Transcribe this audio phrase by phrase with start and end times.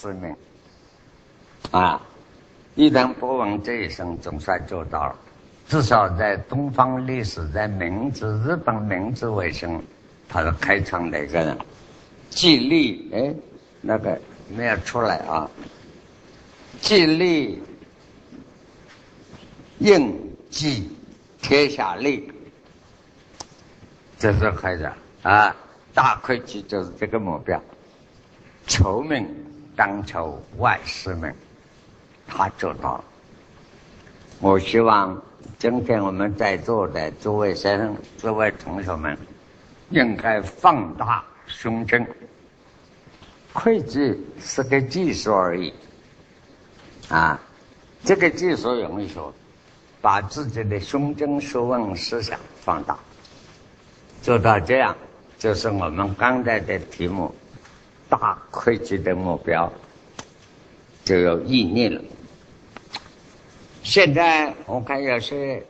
[0.00, 0.34] 使命
[1.72, 2.00] 啊！
[2.74, 5.14] 一旦不问这一生，总算做到了。
[5.68, 9.78] 至少在东方历史，在明治、日本明治维新，
[10.26, 11.58] 他是开创的一个人。
[12.30, 13.34] 既立，哎，
[13.82, 14.18] 那个
[14.48, 15.50] 没有出来啊。
[16.80, 17.62] 既立
[19.80, 20.16] 应
[20.48, 20.90] 记
[21.42, 22.32] 天下利，
[24.18, 24.90] 这是开始
[25.22, 25.54] 啊。
[25.92, 27.60] 大会计就是这个目标，
[28.66, 29.28] 求名
[29.80, 31.34] 当求万世们，
[32.26, 33.04] 他做到了。
[34.38, 35.18] 我希望
[35.58, 39.16] 今天我们在座的诸位先生、诸位同学们，
[39.88, 42.06] 应该放大胸襟。
[43.54, 45.72] 会计是个技术而已，
[47.08, 47.40] 啊，
[48.04, 49.32] 这个技术容易说，
[50.02, 52.98] 把自己的胸襟、学问、思想放大，
[54.20, 54.94] 做到这样。
[55.38, 57.34] 就是我们刚才的题目，
[58.10, 59.72] 大会计的目标
[61.04, 62.02] 就有意义了。
[63.82, 65.64] 现在我看有些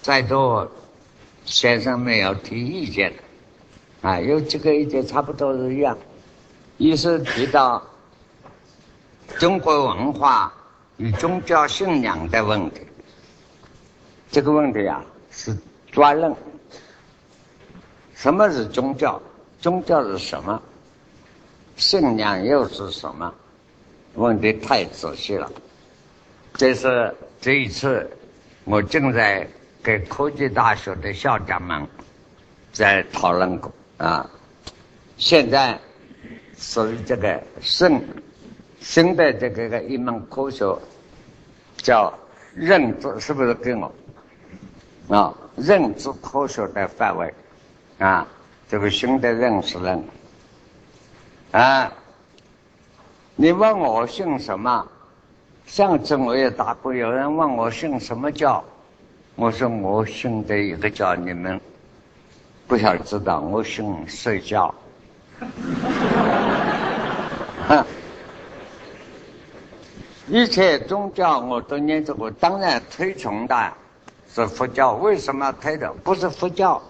[0.00, 0.70] 在座
[1.44, 3.12] 先生没有提意见
[4.00, 5.98] 啊，有几个意见差不多是一样，
[6.78, 7.82] 一是提到
[9.38, 10.52] 中国文化
[10.96, 12.80] 与宗教信仰的问题，
[14.30, 15.56] 这个问题啊是
[15.90, 16.34] 专论。
[18.14, 19.20] 什么是宗教？
[19.60, 20.62] 宗教是什么？
[21.82, 23.34] 信仰又是什么？
[24.14, 25.50] 问的太仔细了。
[26.54, 28.08] 这是这一次
[28.62, 29.44] 我正在
[29.82, 31.84] 给科技大学的校长们
[32.72, 34.30] 在讨论过啊。
[35.16, 35.76] 现在
[36.56, 38.00] 属于这个新
[38.80, 40.78] 新的这个个一门科学
[41.78, 42.14] 叫
[42.54, 43.92] 认知，是不是跟我
[45.08, 45.34] 啊？
[45.56, 47.34] 认知科学的范围。
[47.98, 48.26] 啊，
[48.68, 50.00] 这个新的认识论
[51.52, 51.92] 啊，
[53.36, 54.88] 你问我姓什么？
[55.66, 58.64] 上次我也答过，有人问我姓什么教，
[59.36, 61.60] 我说我姓的一个教，你们
[62.66, 64.74] 不想知道，我姓睡觉。
[70.28, 73.72] 一切宗教我都念着我，当然推崇的
[74.32, 74.94] 是佛教。
[74.94, 75.92] 为什么推的？
[76.02, 76.80] 不是佛教。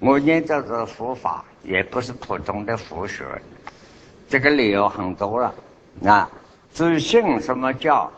[0.00, 3.24] 我念这是佛法，也不是普通的佛学，
[4.28, 5.54] 这个理由很多了。
[6.04, 6.28] 啊，
[6.72, 8.10] 至于信什么教，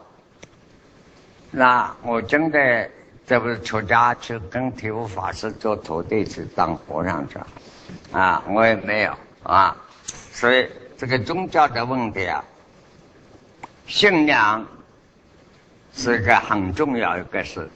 [1.51, 2.91] 那我真的
[3.27, 7.39] 这不是出家去跟提悟法师做徒弟去当和尚去，
[8.13, 9.77] 啊，我也没有啊。
[10.33, 12.43] 所以这个宗教的问题啊，
[13.87, 14.67] 信仰
[15.93, 17.69] 是个很重要一个事，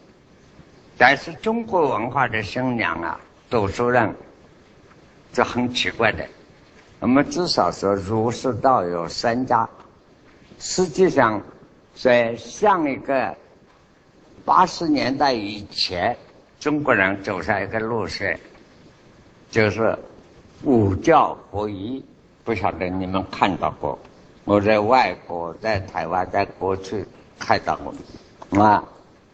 [0.97, 3.21] 但是中国文化的信仰啊。
[3.51, 4.15] 读书人，
[5.33, 6.25] 这很奇怪的。
[7.01, 9.69] 我们至少说儒释道有三家，
[10.59, 11.41] 实际上
[11.95, 13.35] 在上一个
[14.45, 16.15] 八十年代以前，
[16.59, 18.39] 中国人走上一个路线，
[19.51, 19.99] 就是
[20.63, 22.05] 五教合一。
[22.45, 23.99] 不晓得你们看到过？
[24.45, 27.05] 我在外国，在台湾，在过去
[27.39, 28.85] 看到过啊。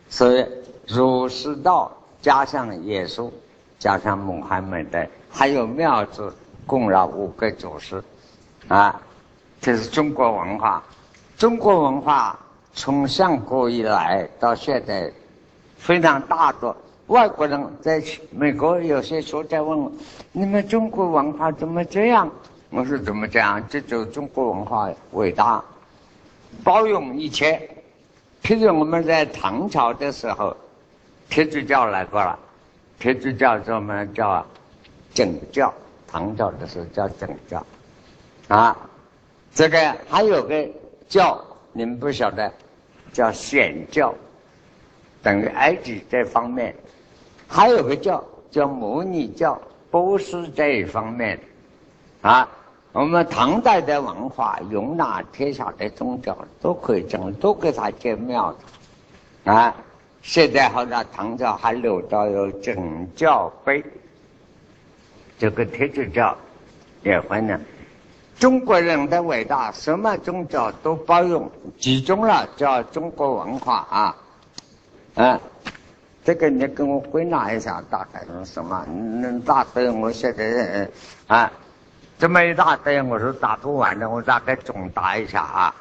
[0.09, 0.47] 所以
[0.87, 1.91] 儒释道
[2.23, 3.31] 加上耶稣。
[3.79, 6.35] 加上穆罕默德，还有庙子
[6.67, 8.03] 供了五个祖师，
[8.69, 9.01] 啊，
[9.61, 10.83] 这是中国文化。
[11.39, 12.39] 中国文化
[12.75, 15.11] 从上国以来到现在，
[15.77, 16.75] 非常大的
[17.07, 19.93] 外国人在美国有些时候在问我：
[20.33, 22.29] 你们中国文化怎么这样？
[22.71, 23.63] 我说怎么这样？
[23.69, 25.63] 这就中国文化伟大，
[26.65, 27.71] 包容一切。
[28.43, 30.57] 譬如我们在唐朝的时候，
[31.29, 32.39] 天主教来过了。
[32.99, 34.45] 天主教什么叫
[35.13, 35.73] 正教？
[36.17, 37.63] 唐教的时候叫正教，
[38.49, 38.75] 啊，
[39.55, 40.67] 这个还有个
[41.07, 41.39] 教，
[41.75, 42.51] 你们不晓得，
[43.13, 44.15] 叫显教，
[45.23, 46.75] 等于埃及这方面，
[47.47, 49.61] 还有个教叫摩尼教，
[49.91, 51.39] 波斯这一方面，
[52.23, 52.49] 啊，
[52.93, 58.51] 我们唐代的文化容纳天下的宗教都可以讲，都给他建庙
[59.45, 59.77] 的，啊。
[60.23, 63.85] 现在好像唐朝还留到有正教碑，
[65.39, 66.37] 这个天主教
[67.03, 67.61] 也分了。
[68.39, 74.17] 中国人的伟大，什么宗教都包容，集中了叫中国文化啊。
[75.15, 75.41] 啊，
[76.23, 78.85] 这个你给我归纳一下，大概是什么？
[78.89, 80.89] 嗯，大堆我现在
[81.27, 81.51] 啊，
[82.19, 85.75] 这么一大堆，我是答不完的，我大概总答一下啊。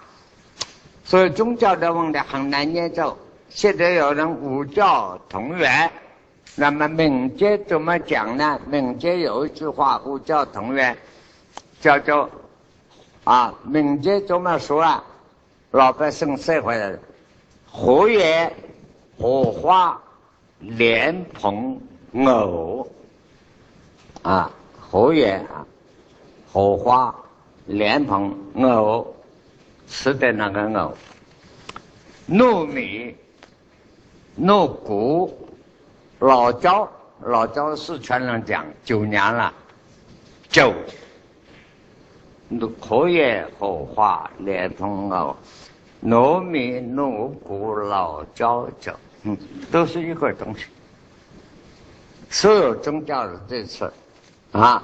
[1.04, 3.18] 所以宗教的问题很难研究。
[3.50, 5.92] 现在有人五教同源，
[6.58, 8.60] 那么民间怎么讲呢？
[8.68, 10.98] 民间有一句话，五教同源，
[11.82, 12.30] 叫做
[13.26, 15.04] 啊，民间怎么说啊？
[15.72, 16.98] 老百姓社会的
[17.70, 18.50] 火焰、
[19.18, 20.02] 火花、
[20.60, 21.78] 莲蓬、
[22.14, 22.88] 藕
[24.22, 24.50] 啊，
[24.80, 25.68] 火焰啊，
[26.54, 27.14] 火花、
[27.66, 29.14] 莲蓬、藕，
[29.90, 30.94] 吃的那个藕，
[32.30, 33.14] 糯米、
[34.40, 35.38] 糯谷、
[36.20, 36.90] 老椒，
[37.22, 39.54] 老椒四川人讲九年了，
[40.50, 40.74] 酒。
[42.80, 45.36] 可以火花连通哦，
[46.04, 49.36] 糯米糯谷老椒酒，嗯，
[49.72, 50.66] 都是一个东西。
[52.30, 53.92] 所有宗教的这次，
[54.52, 54.82] 啊，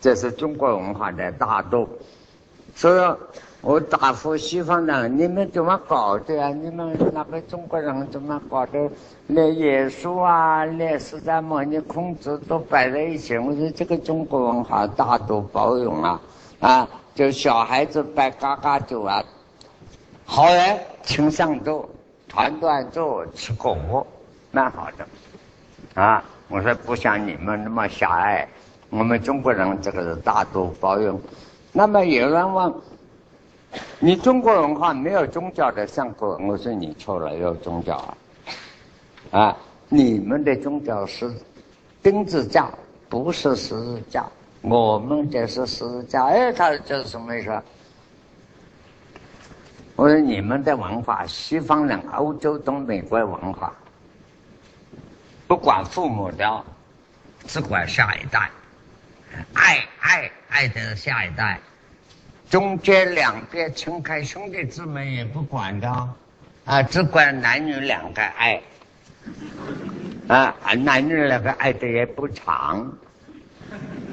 [0.00, 1.88] 这是中国文化的大度。
[2.74, 3.16] 所以，
[3.62, 6.48] 我答复西方人：你们怎么搞的啊？
[6.48, 8.90] 你们那个中国人怎么搞的？
[9.26, 13.36] 连耶稣啊，连释迦牟尼、孔子都摆在一起。
[13.36, 16.20] 我说这个中国文化大度包容啊。
[16.60, 19.22] 啊，就小孩子摆嘎嘎酒啊，
[20.24, 21.86] 好人请上桌，
[22.28, 24.06] 团团坐吃果，
[24.50, 26.00] 蛮好的。
[26.00, 28.48] 啊，我说不像你们那么狭隘，
[28.88, 31.20] 我们中国人这个是大度包容。
[31.72, 32.74] 那么有人问，
[33.98, 36.36] 你中国文化没有宗教的上课？
[36.38, 38.16] 我说你错了，有宗教啊。
[39.30, 39.56] 啊，
[39.88, 41.32] 你们的宗教是
[42.02, 42.72] 钉子教，
[43.08, 44.26] 不是十字架。
[44.62, 47.62] 我们这是十字架，哎，他这是什么意思？
[49.96, 53.72] 我说你们的文化，西方人、欧洲、东美国文化，
[55.46, 56.64] 不管父母的，
[57.46, 58.50] 只管下一代，
[59.52, 61.60] 爱爱爱的下一代，
[62.50, 65.88] 中间两边撑开兄弟姊妹也不管的，
[66.64, 68.60] 啊，只管男女两个爱，
[70.26, 72.92] 啊，男女两个爱的也不长。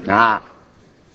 [0.07, 0.39] 啊，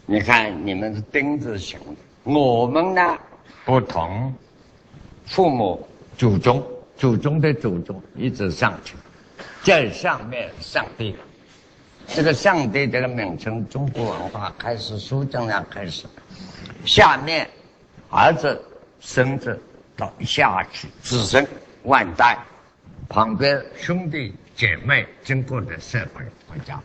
[0.04, 3.16] 你看你们是钉子型的，我们呢
[3.64, 4.34] 不同，
[5.24, 6.60] 父母、祖宗、
[6.96, 8.96] 祖宗的祖宗一直上去，
[9.62, 11.14] 在上面上帝，
[12.08, 16.04] 这个上帝这个名称，中国文化开始书这样开始，
[16.84, 17.48] 下面
[18.10, 18.60] 儿子、
[19.00, 19.60] 孙子
[19.96, 21.46] 到下去子孙
[21.84, 22.38] 万代，
[23.08, 26.80] 旁边兄弟姐妹经过的社会国家，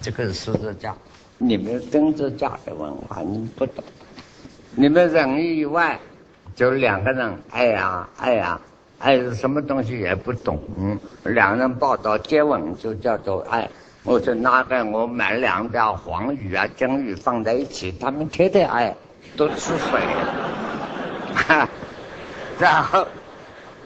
[0.00, 0.94] 这个是十字架。
[1.38, 3.84] 你们政治家的文化你不懂，
[4.76, 5.98] 你们人以外
[6.54, 8.60] 就两个人爱呀爱呀
[8.98, 10.60] 爱什么东西也不懂，
[11.24, 13.68] 两人抱到接吻就叫做爱。
[14.04, 18.94] 我说那个我买两条黄鱼啊金鱼放在一起，他们天天爱，
[19.36, 20.00] 都吃水，
[21.34, 21.68] 哈，
[22.58, 23.06] 然后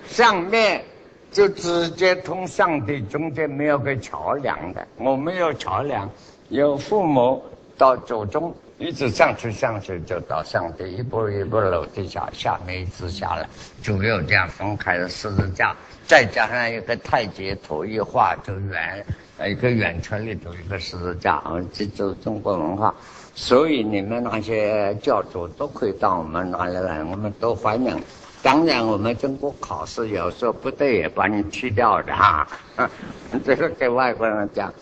[0.09, 0.85] 上面
[1.31, 6.09] 就直接通上帝，中间没有个桥梁的，我没有桥梁。
[6.49, 7.43] 有父母
[7.77, 13.49] 到祖宗，一直上去上去就到上帝，一步一步楼梯下，下面一直下来，
[13.83, 15.75] 就没有这样分开的十字架，
[16.07, 19.05] 再加上一个太极图一画，就圆
[19.45, 22.95] 一个圆圈里头一个十字架啊，这就是中国文化。
[23.37, 28.03] 所以你们那些教主都可以到我们那里来，我们都欢迎。
[28.43, 32.49] 当然，我们中国考试，有时候不对也把你去掉的哈。
[33.45, 34.73] 这个给外国人讲。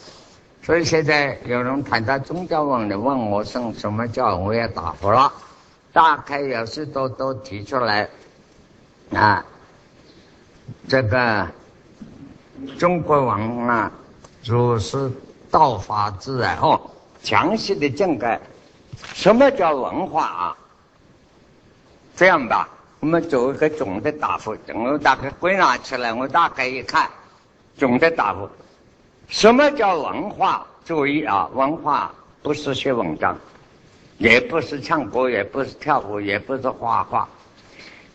[0.62, 5.30] 所以现在有人谈到宗教问题，问我什什么教，我也答复了。
[5.92, 8.08] 大概有时都都提出来
[9.12, 9.44] 啊，
[10.88, 11.46] 这个
[12.78, 13.90] 中国文化
[14.44, 15.10] 儒是
[15.50, 16.80] 道法自然哦，
[17.24, 18.40] 详细的整改。
[19.14, 20.56] 什么叫文化啊？
[22.14, 22.68] 这样吧，
[23.00, 27.10] 我们做一个总的答复，我大概归纳起来，我大概一看，
[27.76, 28.48] 总的答复。
[29.26, 30.64] 什么叫文化？
[30.84, 33.36] 注意啊，文化不是写文章，
[34.18, 37.28] 也不是唱歌，也不是跳舞，也不是画画。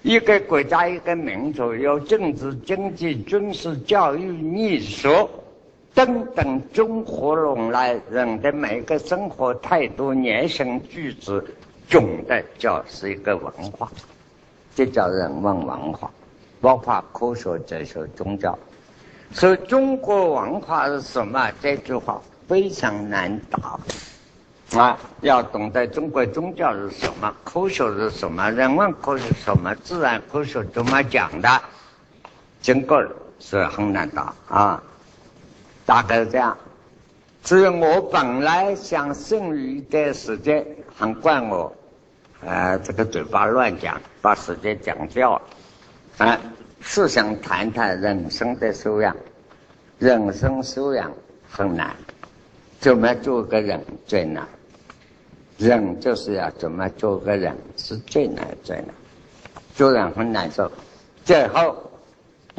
[0.03, 5.29] 一个国家、一个民族，有政治、经济、军事、教育、艺术
[5.93, 11.43] 等等综合拢来，人的每个生活态度、言行举止，
[11.89, 13.91] 总的叫是一个文化，
[14.75, 16.10] 这叫人文文化，
[16.62, 18.58] 包括科学、哲学、宗教。
[19.31, 21.51] 所以中国文化是什么？
[21.62, 24.98] 这句话非常难答啊！
[25.22, 31.62] 要懂得中国宗教是什么，科学是什么，人文科学什么，自然科学怎么讲的，
[32.62, 33.03] 经过
[33.39, 34.81] 是很难答啊。
[35.89, 36.55] 大概是这样。
[37.43, 40.63] 至于我本来想剩余一点时间，
[40.96, 41.75] 很怪我，
[42.46, 45.41] 呃，这个嘴巴乱讲，把时间讲掉了，
[46.19, 46.39] 啊。
[46.81, 49.13] 是想谈谈人生的修养，
[49.98, 51.12] 人生修养
[51.50, 51.93] 很难，
[52.79, 54.48] 怎么做个人最难？
[55.58, 58.86] 人就是要怎么做个人，是最难最难，
[59.75, 60.72] 做人很难受。
[61.25, 61.88] 最后，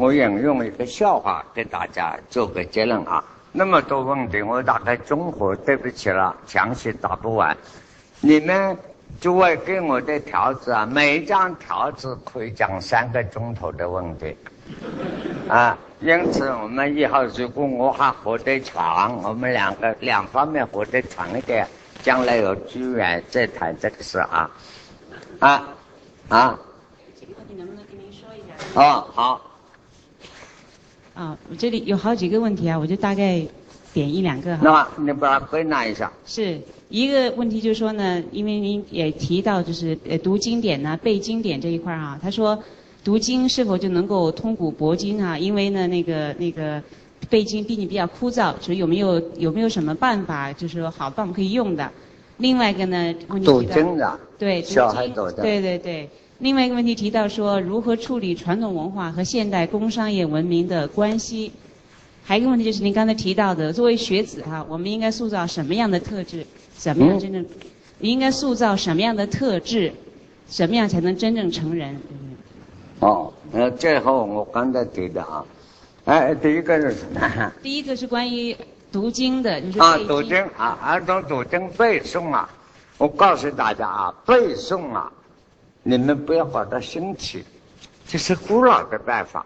[0.00, 3.22] 我引用一个笑话给大家做个结论啊。
[3.52, 7.54] 那么多问题，我大概综合，对不起了，详细答不完。
[8.20, 8.74] 你们
[9.20, 14.34] 诸位给我的条子啊，每一张条子可以讲三个钟头的问题，
[15.46, 21.68] 啊，因此我们以后如果我还活得长，我们两个两方面活得长一点，
[22.02, 24.50] 将来有机缘再谈这个事啊，
[25.40, 25.68] 啊，
[26.30, 26.58] 啊。
[27.20, 28.80] 这个问题能不能跟您说一下？
[28.80, 29.49] 哦，好。
[31.20, 33.46] 啊，我这里有好几个问题啊，我就大概
[33.92, 34.62] 点一两个哈。
[34.96, 36.10] 那你把它归纳一下。
[36.24, 36.58] 是
[36.88, 42.58] 一个问题，就是说呢，因为您也提到就是呃读经典呐、背经典这一块啊，他说
[43.04, 45.38] 读经是否就能够通古博今啊？
[45.38, 46.82] 因为呢那个那个
[47.28, 51.92] 背经毕竟比较枯燥，所以有没有有没有什么办法，就是说好办法可以用的？
[52.38, 56.08] 另外一个呢，问题读经的，对，小孩读的，对对对。
[56.40, 61.52] 另外一个问题提到说，如何处理传统文化和现代工商业文明的关系？
[62.24, 66.46] 还有一个问题就是您刚才提到的，作为学子哈，我们应该塑造什么样的特质？
[66.74, 67.44] 怎么样真正？
[68.00, 69.92] 应该塑造什么样的特质？
[70.48, 72.00] 什么样才能真正成人？
[73.00, 75.44] 哦，那，最后我刚才提的啊，
[76.06, 77.52] 哎，第一个是什么？
[77.62, 78.56] 第一个是关于
[78.90, 82.48] 读经的，就是啊，读经啊，儿童读经背诵啊，
[82.96, 85.12] 我告诉大家啊，背诵啊。
[85.82, 87.44] 你们不要把它兴起，
[88.06, 89.44] 这是古老的办法。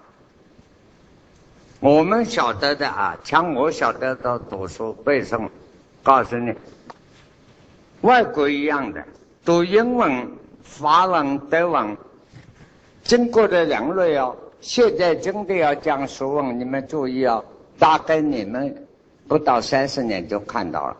[1.80, 5.48] 我们晓得的啊，像我晓得的读书背诵，
[6.02, 6.52] 告诉你，
[8.00, 9.04] 外国一样的
[9.44, 10.26] 读英文、
[10.62, 11.96] 法文、德文，
[13.02, 17.44] 经过的人类哦，现在真的要讲书文，你们注意哦，
[17.78, 18.86] 大概你们
[19.28, 20.96] 不到三十年就看到了。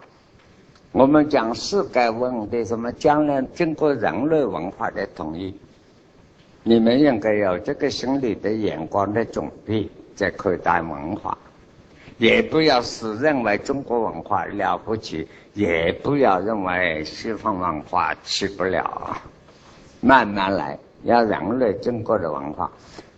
[0.94, 5.52] 我们讲世界问题，什么将来经过人类文化的统一，
[6.62, 11.36] 你们应该有这个心理的眼光的准备，在看待文化，
[12.18, 19.16] 也不要是认为中国文化了不起，也不要认为西方文化起不了，
[20.00, 22.70] 慢慢来，要人类中国的文化。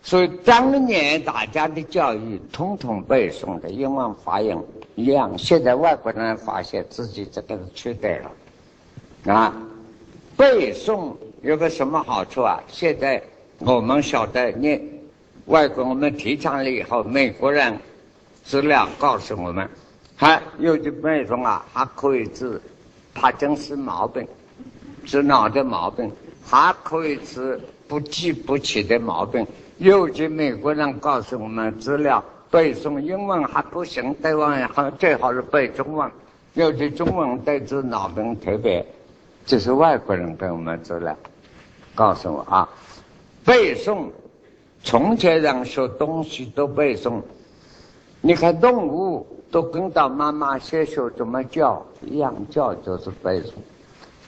[0.03, 4.57] 所以当年大家的教育，统统背诵的英文发音
[4.97, 5.39] 一样。
[5.39, 9.55] 现在外国人发现自己这个是缺德了，啊，
[10.37, 12.61] 背诵有个什么好处啊？
[12.67, 13.23] 现在
[13.61, 14.81] 我们晓得，你
[15.45, 17.79] 外国我们提倡了以后，美国人
[18.43, 19.69] 资料告诉我们，
[20.17, 22.61] 还有的背诵啊，还可以治
[23.15, 24.27] 帕金森毛病，
[25.05, 26.11] 治脑的毛病，
[26.45, 29.47] 还可以治不记不起的毛病。
[29.79, 32.23] 尤其美国人告诉我们资料
[32.57, 36.11] 背诵英文还不行，对文好最好是背中文。
[36.55, 38.83] 尤其中文对治脑病特别，
[39.45, 41.15] 这是外国人给我们资料
[41.95, 42.67] 告诉我啊。
[43.45, 44.07] 背诵，
[44.83, 47.21] 从前人学东西都背诵。
[48.23, 53.53] 你看动物都跟到妈妈先学怎么叫，一样叫就是背诵。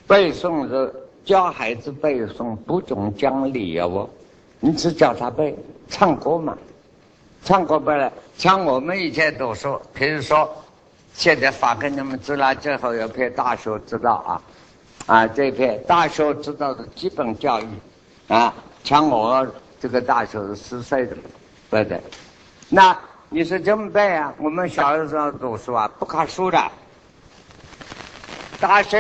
[0.07, 0.93] 背诵是
[1.25, 4.07] 教孩子背诵，不准讲理哦。
[4.61, 5.57] 你只教他背
[5.89, 6.59] 唱歌嘛，
[7.45, 8.13] 唱歌不了。
[8.37, 10.49] 像我们以前读书，比如说，
[11.15, 14.43] 现在发给你们资料，最后有篇大学之道啊，
[15.07, 17.67] 啊，这篇大学之道的基本教育
[18.29, 18.55] 啊，
[18.85, 19.47] 像我
[19.81, 21.17] 这个大学是四岁的
[21.71, 22.01] 背的。
[22.69, 22.97] 那
[23.29, 24.33] 你是怎么办啊？
[24.39, 26.63] 我们小的时候读书啊，不看书的。
[28.61, 28.99] 大学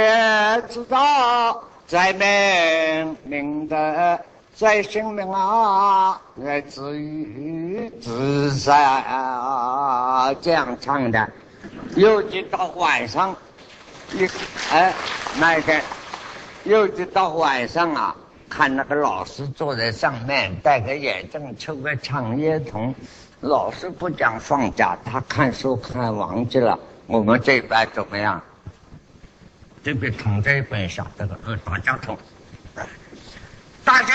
[0.69, 4.19] 之道，在明明德。
[4.59, 11.31] 在生命啊，来自于自在啊，这样唱的。
[11.95, 13.37] 尤其到晚上，
[14.15, 14.29] 一
[14.73, 14.93] 哎，
[15.39, 15.81] 那一天，
[16.65, 18.17] 尤其到晚上啊，
[18.49, 22.93] 看那个老师坐在上面，戴个眼镜，抽个长烟筒。
[23.41, 26.77] 老师不讲放假，他看书看忘记了。
[27.07, 28.43] 我们这边怎么样？
[29.85, 32.19] 这边躺这边晓得个，呃，大家同。
[33.89, 34.15] 大家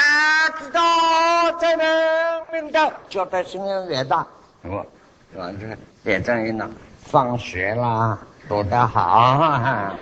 [0.59, 4.23] 知道，在人民的交代声音越大，
[4.61, 4.85] 我，
[5.33, 6.69] 我这点正音了。
[6.99, 9.97] 放学啦，读得好，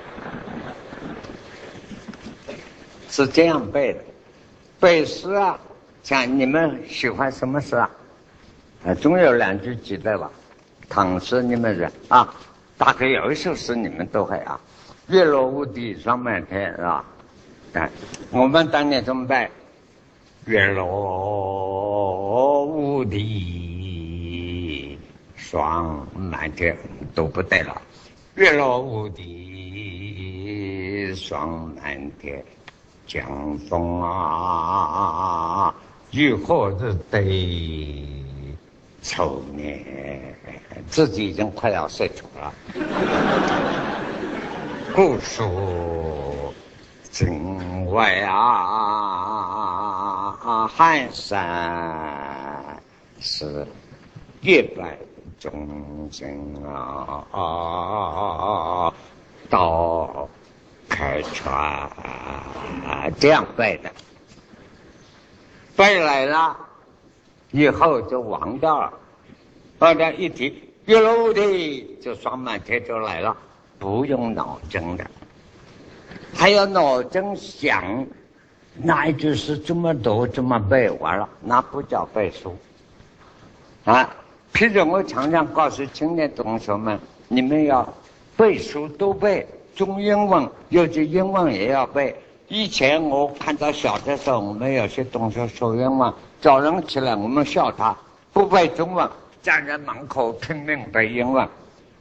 [3.07, 3.99] 是这样背的。
[4.77, 5.57] 背诗啊，
[6.03, 7.89] 像你们喜欢什么诗啊？
[8.85, 10.29] 啊，总有两句记得吧？
[10.89, 12.27] 唐诗你们人啊，
[12.77, 14.59] 大概有一首诗你们都会啊
[15.07, 17.05] ，“月落乌啼霜满天”是吧？
[17.71, 17.89] 哎，
[18.31, 19.49] 我们当年怎么背？
[20.45, 24.97] 月落乌啼
[25.35, 26.75] 霜满天，
[27.13, 27.79] 都不对了。
[28.33, 32.43] 月落乌啼霜满天，
[33.05, 35.71] 江风啊，
[36.09, 38.03] 雨后日对
[39.03, 39.85] 愁年，
[40.89, 42.51] 自己已经快要睡着了。
[44.95, 46.51] 古树
[47.11, 49.00] 境外啊，
[50.67, 52.81] 寒山
[53.19, 53.65] 是
[54.41, 54.97] 月白
[55.39, 57.23] 中间啊，
[59.49, 60.27] 到
[60.87, 61.89] 开船
[63.19, 63.91] 这样背的，
[65.75, 66.57] 背来了
[67.51, 68.93] 以后就忘掉了，
[69.77, 73.35] 把这一提，一路的就双满天就来了。
[73.79, 75.05] 不用脑筋的，
[76.35, 78.05] 还要脑筋想，
[78.83, 82.55] 那一句是这么读这么背完了，那不叫背书
[83.85, 84.09] 啊！
[84.53, 87.87] 譬如我常常告诉青年同学们，你们要
[88.35, 92.15] 背书都背，中英文尤其英文也要背。
[92.47, 97.95] 以前我看到小的时候，我们有些同学说英文，早上起来我们笑他
[98.33, 99.09] 不背中文，
[99.41, 101.47] 站在门口拼命背英文。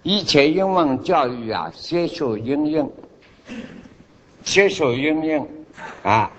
[0.02, 2.84] 以前英文教育啊，先学英语，
[4.42, 5.40] 先学英语，
[6.02, 6.30] 啊，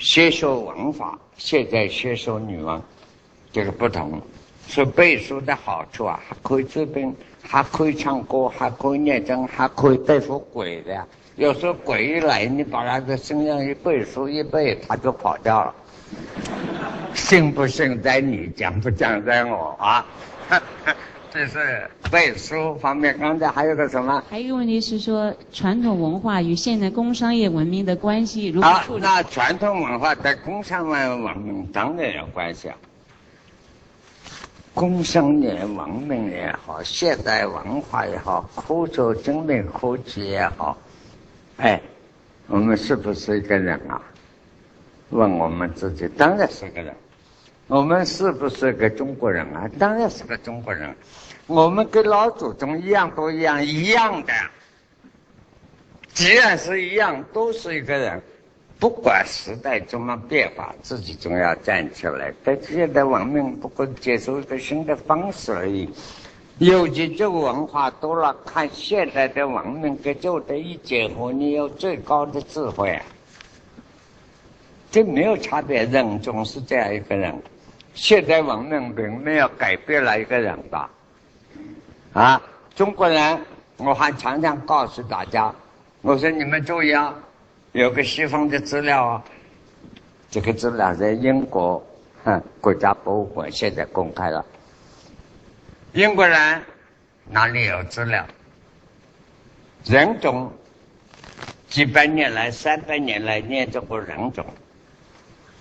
[0.00, 2.80] 先学文法，现在先学语文，
[3.52, 4.18] 这个不同。
[4.66, 11.06] 说背书的好处啊，还可以治病，还可以唱歌，还可以念经，还可以对付鬼的。
[11.36, 15.74] 有时候鬼一来，你把他的身上一背书一背，他就跑掉了。
[17.14, 20.06] 信不信在你，讲不讲在我啊？
[21.32, 24.22] 这是背书方面，刚才还有个什么？
[24.28, 29.02] 还有一个问题是说，传统文化与现代工商业文明的关系如何处理？
[29.02, 32.76] 那传统文化在工商业文明当然有关系啊。
[34.74, 40.76] 工商业文明也好，现代文化也好，科学精密科技也好，
[41.58, 41.80] 哎，
[42.48, 44.02] 我们是不是一个人啊？
[45.10, 46.94] 问我们自己，当然是个人。
[47.70, 49.70] 我们是不是个中国人啊？
[49.78, 50.92] 当然是个中国人。
[51.46, 54.32] 我们跟老祖宗一样，都一样一样的。
[56.12, 58.20] 既然是一样，都是一个人。
[58.80, 62.34] 不管时代怎么变化，自己总要站起来。
[62.42, 65.88] 但现在文明不过接受一个新的方式而已。
[66.58, 73.00] 尤其这个文化多了，看现在的文明跟旧的一结合，你有最高的智慧。
[74.90, 77.32] 这没有差别，人总是这样一个人。
[77.92, 80.90] 现在文明并没有改变了一个人吧？
[82.12, 82.40] 啊，
[82.74, 83.40] 中国人，
[83.76, 85.52] 我还常常告诉大家，
[86.00, 87.14] 我说你们注意啊，
[87.72, 89.24] 有个西方的资料啊，
[90.30, 91.84] 这个资料在英国，
[92.24, 94.44] 哼，国家博物馆现在公开了。
[95.92, 96.62] 英国人
[97.28, 98.24] 哪里有资料？
[99.84, 100.50] 人种
[101.68, 104.44] 几百年来、三百年来念这个人种，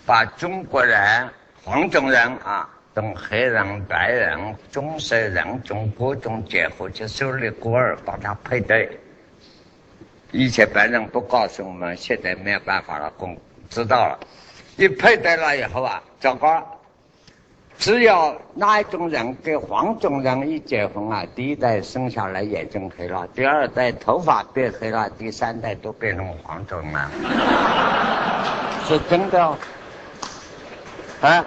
[0.05, 1.29] 把中国人。
[1.63, 8.89] 黄种人啊，等黑人、白人、棕色人种各种结合，就手里孤儿把它配对。
[10.32, 13.38] 以前白人不告诉我们，现在没有办法了，公
[13.69, 14.19] 知道了。
[14.78, 16.65] 一配对了以后啊，糟糕了！
[17.78, 26.93] 只要那一种人跟黄种人一结婚啊，第一代生下来眼睛黑了，第二代头发变黑了，第三代都变成黄种人。
[28.88, 29.58] 是真的。
[31.21, 31.45] 啊，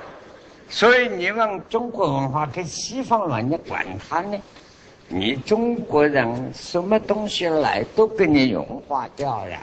[0.69, 4.39] 所以你问中国文化跟西方文化，你管他呢？
[5.09, 9.59] 你中国人什么东西来都给你融化掉了，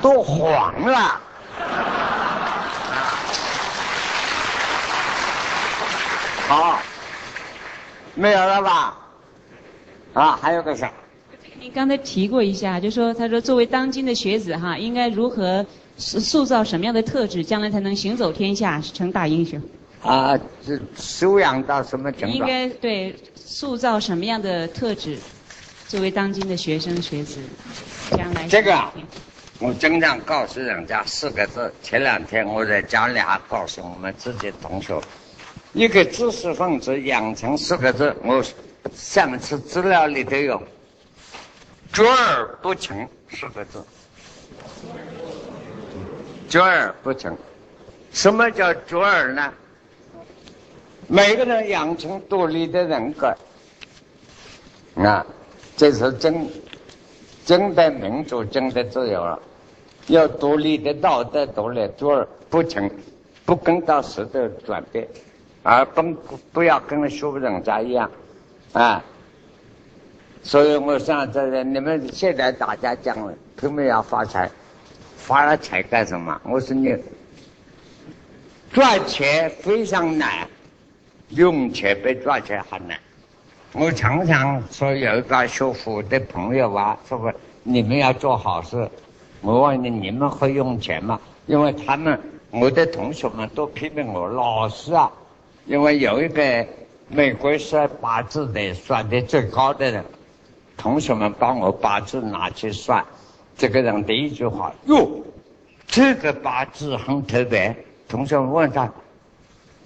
[0.00, 1.20] 都黄了。
[6.48, 6.78] 好，
[8.14, 8.98] 没有了吧？
[10.14, 10.90] 啊，还有个啥？
[11.58, 15.66] 您刚才提过一下，就说他说作为当今的学子哈，应该如何？
[15.96, 19.60] 塑塑造什么样的特质，将来才能行走天下，成大英雄？
[20.02, 22.36] 啊，这修养到什么程度？
[22.36, 25.18] 应该对塑造什么样的特质，
[25.88, 27.38] 作为当今的学生学子，
[28.10, 28.92] 将来这个，
[29.58, 31.72] 我经常告诉人家四个字。
[31.82, 35.00] 前两天我在家里还告诉我们自己同学，
[35.72, 38.14] 一个知识分子养成四个字。
[38.22, 38.44] 我
[38.94, 40.62] 上次资料里头有
[41.90, 43.82] “卓尔不群”四个字。
[46.48, 47.36] 卓尔不成，
[48.12, 49.52] 什么叫卓尔呢？
[51.08, 53.34] 每个人养成独立的人格，
[54.96, 55.24] 啊，
[55.76, 56.48] 这是真
[57.44, 59.38] 真的民主，真的自由了。
[60.08, 62.88] 要独立的道德，独立卓尔不成，
[63.44, 65.06] 不跟到时代转变，
[65.62, 66.02] 而不
[66.52, 68.10] 不要跟学人家一样，
[68.72, 69.04] 啊，
[70.42, 74.50] 所以我想这个你们现在大家讲了拼命要发财，
[75.26, 76.40] 发了财干什么？
[76.44, 76.96] 我说你
[78.72, 80.46] 赚钱非常难，
[81.30, 82.96] 用钱比赚钱还难。
[83.72, 87.34] 我常常说有一个学佛的朋友啊，说
[87.64, 88.88] 你们要做好事。
[89.40, 91.20] 我问你，你们会用钱吗？
[91.46, 92.16] 因为他们
[92.50, 95.10] 我的同学们都批评我，老师啊，
[95.64, 96.64] 因为有一个
[97.08, 100.04] 美国是八字的算的最高的人。
[100.76, 103.04] 同学们帮我八字拿去算，
[103.56, 105.24] 这个人第一句话哟，
[105.86, 107.74] 这个八字很特别。
[108.08, 108.88] 同学们问他，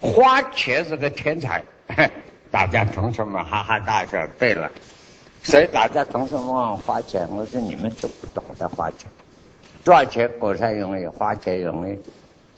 [0.01, 1.63] 花钱是个天才，
[2.51, 4.27] 大家同学们哈哈大笑。
[4.39, 4.71] 对了，
[5.43, 9.09] 所以大家同学们问花钱，我说你们都不懂得花钱，
[9.85, 11.99] 赚钱果然容易，花钱容易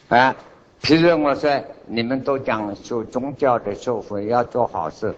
[0.08, 0.34] 啊。
[0.82, 1.48] 譬如我说
[1.86, 5.14] 你们都讲受宗教的修佛要做好事，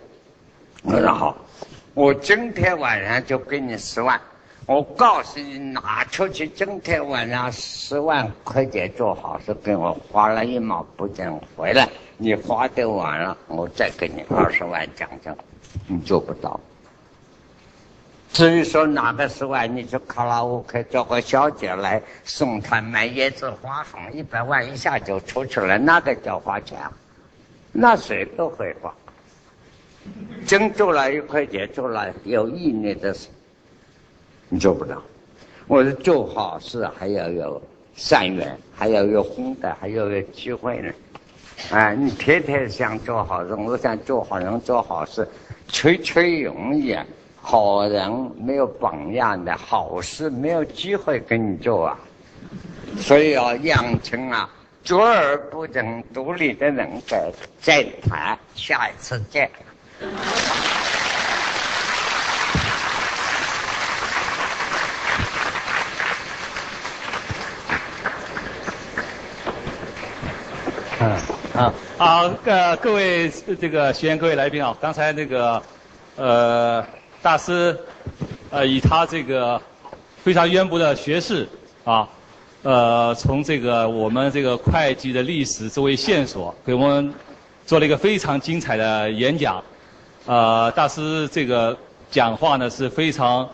[0.82, 1.36] 我说好。
[1.94, 4.20] 我今天晚上就给你十万，
[4.66, 15.30] 我告诉你拿出去，今天晚上十万块钱做好事，给我花了一毛不挣回来，你花的完了，我再给你二十万奖金，
[15.86, 16.58] 你做不到。
[18.32, 26.78] 至于说拿个十万，你去卡拉 OK 叫个小姐来送他买椰子花红，一百万一下就出去了，那个叫花钱，
[27.70, 28.92] 那谁都会花。
[30.46, 33.28] 真做了一块钱，做了有意义的事，
[34.54, 35.02] 你做不到。
[35.66, 37.60] 我是做好事，还要有
[37.96, 40.92] 善缘，还要有功德，还要有机会呢。
[41.72, 45.26] 啊，你天天想做好事，我想做好人做好事，
[45.66, 46.96] 吹吹容易，
[47.40, 51.98] 好人没有榜样的好事没有机会跟你做啊。
[52.96, 54.48] 所以要养成啊，
[54.84, 57.16] 卓而不争独立的人格。
[57.60, 59.50] 再谈，下一次见。
[71.96, 73.30] 好，呃，各位
[73.60, 75.62] 这个学员、各位来宾啊，刚才那个
[76.16, 76.84] 呃
[77.22, 77.78] 大师
[78.50, 79.62] 呃以他这个
[80.16, 81.48] 非常渊博的学识
[81.84, 82.08] 啊，
[82.64, 87.14] 呃从这个我们这个会计的历史作为线索，给我们
[87.64, 89.62] 做了一个非常精彩的演讲。
[90.26, 91.78] 呃，大师这个
[92.10, 93.48] 讲话呢是非常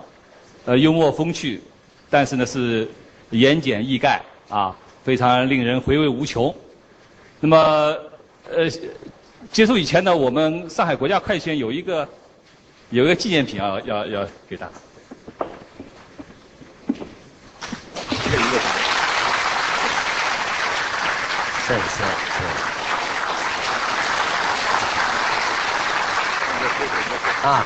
[0.64, 1.62] 呃幽默风趣，
[2.09, 2.88] 但是呢是
[3.29, 4.74] 言简意赅啊，
[5.05, 6.55] 非常令人回味无穷。
[7.38, 7.94] 那么
[8.57, 8.69] 呃，
[9.53, 12.09] 结束以前呢，我们上海国家快线有一个
[12.91, 14.69] 有一个纪念品啊，要要给他。
[21.67, 22.41] 是是是。
[27.47, 27.65] 啊，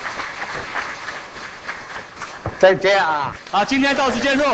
[2.60, 3.34] 再见啊！
[3.50, 4.44] 好，今天到此结束。